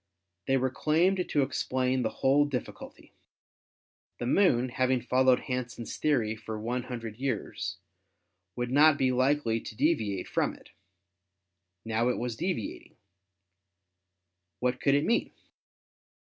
[0.47, 3.13] They were claimed to explain the whole difficulty.
[4.17, 7.77] The Moon, having followed Hansen's theory for one hundred years,
[8.55, 10.71] would not be likely to de viate from it.
[11.85, 12.95] Now it was deviating.
[14.59, 15.33] What could it mean?